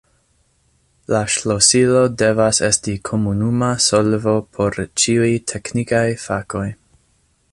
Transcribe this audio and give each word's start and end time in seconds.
La 1.15 1.19
ŝlosilo 1.33 1.99
devas 2.21 2.61
esti 2.69 2.95
komuna 3.11 3.69
solvo 3.89 4.35
por 4.57 4.81
ĉiuj 5.03 5.31
teknikaj 5.55 6.05
fakoj. 6.27 6.67